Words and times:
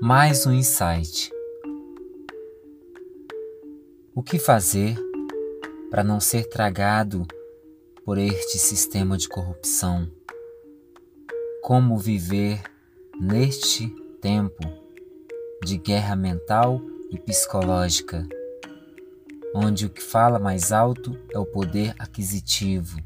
Mais 0.00 0.44
um 0.44 0.52
insight. 0.52 1.30
O 4.12 4.24
que 4.24 4.40
fazer 4.40 4.96
para 5.88 6.02
não 6.02 6.18
ser 6.18 6.48
tragado 6.48 7.24
por 8.04 8.18
este 8.18 8.58
sistema 8.58 9.16
de 9.16 9.28
corrupção? 9.28 10.10
Como 11.62 11.96
viver 11.96 12.60
neste 13.20 13.88
tempo 14.20 14.64
de 15.62 15.78
guerra 15.78 16.16
mental 16.16 16.80
e 17.10 17.18
psicológica, 17.18 18.26
onde 19.54 19.86
o 19.86 19.90
que 19.90 20.02
fala 20.02 20.40
mais 20.40 20.72
alto 20.72 21.16
é 21.32 21.38
o 21.38 21.46
poder 21.46 21.94
aquisitivo 22.00 22.98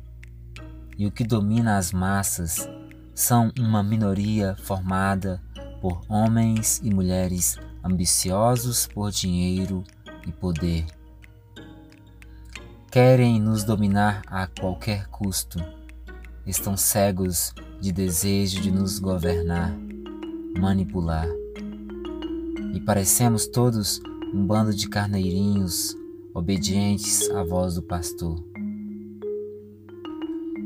e 0.97 1.07
o 1.07 1.13
que 1.13 1.23
domina 1.23 1.77
as 1.77 1.93
massas 1.93 2.67
são 3.15 3.53
uma 3.59 3.83
minoria 3.83 4.57
formada 4.63 5.43
por 5.81 6.01
homens 6.09 6.81
e 6.83 6.93
mulheres 6.93 7.57
ambiciosos 7.83 8.87
por 8.87 9.11
dinheiro 9.11 9.83
e 10.27 10.33
poder. 10.33 10.85
Querem 12.91 13.41
nos 13.41 13.65
dominar 13.65 14.23
a 14.27 14.47
qualquer 14.47 15.09
custo. 15.09 15.59
Estão 16.47 16.77
cegos 16.77 17.55
de 17.81 17.93
desejo 17.93 18.61
de 18.61 18.71
nos 18.71 18.99
governar, 18.99 19.77
manipular. 20.59 21.29
E 22.75 22.81
parecemos 22.81 23.47
todos 23.47 24.01
um 24.33 24.47
bando 24.47 24.75
de 24.75 24.89
carneirinhos 24.89 25.97
obedientes 26.35 27.31
à 27.31 27.43
voz 27.43 27.75
do 27.75 27.83
pastor. 27.83 28.43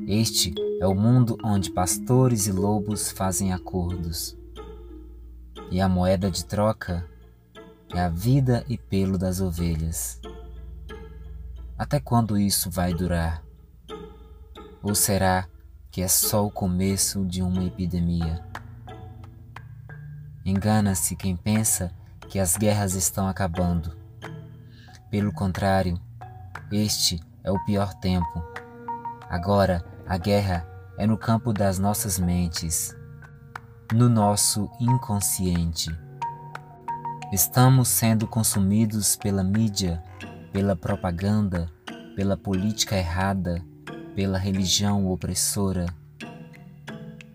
Este 0.06 0.54
é 0.80 0.86
o 0.86 0.94
mundo 0.94 1.36
onde 1.44 1.70
pastores 1.70 2.46
e 2.46 2.52
lobos 2.52 3.10
fazem 3.10 3.52
acordos 3.52 4.36
e 5.72 5.80
a 5.80 5.88
moeda 5.88 6.30
de 6.30 6.44
troca 6.44 7.02
é 7.94 7.98
a 7.98 8.10
vida 8.10 8.62
e 8.68 8.76
pelo 8.76 9.16
das 9.16 9.40
ovelhas. 9.40 10.20
Até 11.78 11.98
quando 11.98 12.36
isso 12.36 12.70
vai 12.70 12.92
durar? 12.92 13.42
Ou 14.82 14.94
será 14.94 15.48
que 15.90 16.02
é 16.02 16.08
só 16.08 16.44
o 16.44 16.50
começo 16.50 17.24
de 17.24 17.40
uma 17.40 17.64
epidemia? 17.64 18.44
Engana-se 20.44 21.16
quem 21.16 21.34
pensa 21.34 21.90
que 22.28 22.38
as 22.38 22.54
guerras 22.54 22.94
estão 22.94 23.26
acabando. 23.26 23.96
Pelo 25.10 25.32
contrário, 25.32 25.98
este 26.70 27.18
é 27.42 27.50
o 27.50 27.64
pior 27.64 27.94
tempo. 27.94 28.44
Agora, 29.26 29.82
a 30.06 30.18
guerra 30.18 30.68
é 30.98 31.06
no 31.06 31.16
campo 31.16 31.50
das 31.50 31.78
nossas 31.78 32.18
mentes 32.18 32.94
no 33.92 34.08
nosso 34.08 34.70
inconsciente. 34.80 35.90
Estamos 37.30 37.88
sendo 37.88 38.26
consumidos 38.26 39.16
pela 39.16 39.44
mídia, 39.44 40.02
pela 40.50 40.74
propaganda, 40.74 41.70
pela 42.16 42.36
política 42.36 42.96
errada, 42.96 43.62
pela 44.14 44.38
religião 44.38 45.06
opressora, 45.10 45.86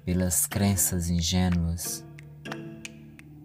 pelas 0.03 0.47
crenças 0.47 1.09
ingênuas. 1.09 2.03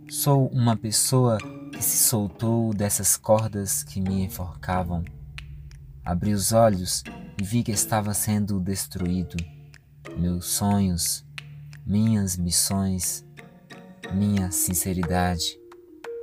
Sou 0.09 0.49
uma 0.49 0.77
pessoa 0.77 1.37
que 1.71 1.83
se 1.83 2.09
soltou 2.09 2.73
dessas 2.73 3.17
cordas 3.17 3.83
que 3.83 4.01
me 4.01 4.25
enforcavam. 4.25 5.05
Abri 6.03 6.33
os 6.33 6.53
olhos 6.53 7.05
e 7.39 7.45
vi 7.45 7.63
que 7.63 7.73
estava 7.73 8.15
sendo 8.15 8.59
destruído. 8.59 9.37
Meus 10.19 10.47
sonhos, 10.47 11.25
minhas 11.93 12.39
missões, 12.39 13.23
minha 14.15 14.51
sinceridade, 14.51 15.61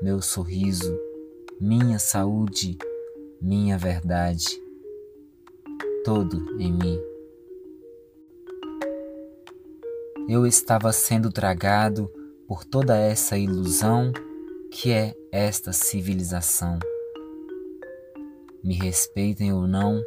meu 0.01 0.19
sorriso, 0.19 0.99
minha 1.61 1.99
saúde, 1.99 2.75
minha 3.39 3.77
verdade, 3.77 4.47
todo 6.03 6.59
em 6.59 6.73
mim. 6.73 6.99
Eu 10.27 10.47
estava 10.47 10.91
sendo 10.91 11.31
tragado 11.31 12.11
por 12.47 12.65
toda 12.65 12.97
essa 12.97 13.38
ilusão 13.38 14.11
que 14.71 14.91
é 14.91 15.13
esta 15.31 15.71
civilização. 15.71 16.79
Me 18.63 18.73
respeitem 18.73 19.53
ou 19.53 19.67
não, 19.67 20.01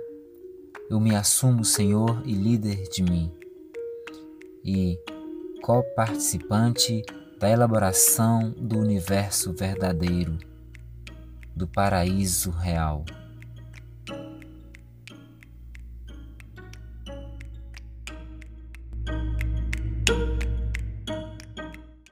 eu 0.91 0.99
me 0.99 1.15
assumo 1.15 1.65
Senhor 1.65 2.21
e 2.27 2.33
líder 2.33 2.89
de 2.89 3.05
mim. 3.05 3.33
E 4.65 4.99
coparticipante 5.63 7.05
da 7.39 7.49
elaboração 7.49 8.51
do 8.51 8.81
universo 8.81 9.53
verdadeiro, 9.53 10.37
do 11.55 11.69
paraíso 11.69 12.51
real. 12.51 13.05